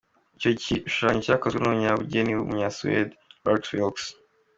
Icyo 0.37 0.49
gishushanyo 0.59 1.19
cyakozwe 1.25 1.57
numunyabugeni 1.59 2.31
wumunya 2.33 2.69
Suede 2.77 3.13
Lars 3.43 3.67
Vilks. 3.77 4.05